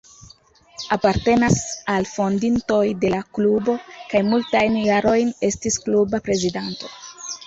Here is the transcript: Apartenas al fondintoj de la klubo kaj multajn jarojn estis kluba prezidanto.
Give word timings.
Apartenas 0.95 1.57
al 1.95 2.07
fondintoj 2.11 2.79
de 3.03 3.11
la 3.15 3.19
klubo 3.39 3.75
kaj 4.13 4.21
multajn 4.31 4.79
jarojn 4.87 5.29
estis 5.49 5.77
kluba 5.85 6.21
prezidanto. 6.29 6.91